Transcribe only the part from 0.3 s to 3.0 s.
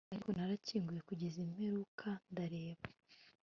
narakinguye kugeza imperuka Ndareba